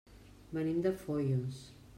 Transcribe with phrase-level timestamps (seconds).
[0.57, 1.63] Venim de Foios.